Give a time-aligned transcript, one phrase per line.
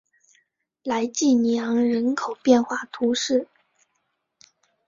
[0.81, 3.47] 莱济尼昂人口变化图示